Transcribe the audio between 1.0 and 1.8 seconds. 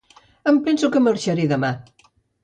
marxaré demà.